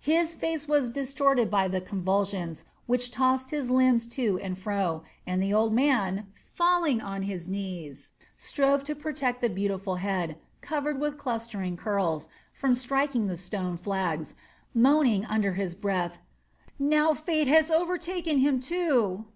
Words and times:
His 0.00 0.32
face 0.32 0.66
was 0.66 0.88
distorted 0.88 1.50
by 1.50 1.68
the 1.68 1.78
convulsions 1.82 2.64
which 2.86 3.10
tossed 3.10 3.50
his 3.50 3.68
limbs 3.70 4.06
to 4.16 4.38
and 4.38 4.56
fro, 4.56 5.02
and 5.26 5.42
the 5.42 5.52
old 5.52 5.74
man, 5.74 6.26
failing 6.32 7.02
on 7.02 7.24
his 7.24 7.46
knees, 7.46 8.12
strove 8.38 8.82
to 8.84 8.94
protect 8.94 9.42
the 9.42 9.50
beautiful 9.50 9.96
head, 9.96 10.38
covered 10.62 10.98
with 10.98 11.18
clustering 11.18 11.76
curls, 11.76 12.30
from 12.50 12.74
striking 12.74 13.26
the 13.26 13.36
stone 13.36 13.76
flags, 13.76 14.32
moaning 14.72 15.26
under 15.26 15.52
his 15.52 15.74
breath 15.74 16.16
"Now 16.78 17.12
fate 17.12 17.46
has 17.48 17.70
overtaken 17.70 18.38
him 18.38 18.60
too." 18.60 19.26